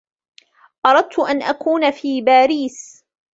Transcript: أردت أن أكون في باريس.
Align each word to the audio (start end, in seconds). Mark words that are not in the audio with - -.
أردت 0.85 1.19
أن 1.19 1.41
أكون 1.43 1.91
في 1.91 2.21
باريس. 2.21 3.03